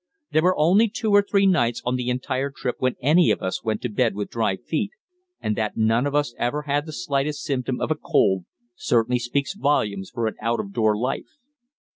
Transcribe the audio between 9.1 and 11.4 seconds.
speaks volumes for an out of door life.